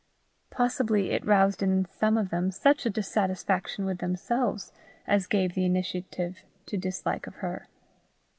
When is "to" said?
6.65-6.75